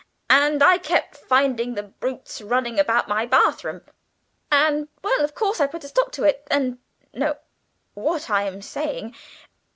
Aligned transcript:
And 0.31 0.63
I 0.63 0.79
kept 0.79 1.15
finding 1.15 1.75
the 1.75 1.83
brutes 1.83 2.41
running 2.41 2.79
about 2.79 3.07
my 3.07 3.27
bath 3.27 3.63
room, 3.63 3.81
and 4.51 4.87
well, 5.03 5.23
of 5.23 5.35
course, 5.35 5.61
I 5.61 5.67
put 5.67 5.83
a 5.83 5.87
stop 5.87 6.11
to 6.13 6.23
it; 6.23 6.41
and 6.49 6.79
no, 7.13 7.37
what 7.93 8.27
am 8.27 8.57
I 8.57 8.59
saying? 8.61 9.15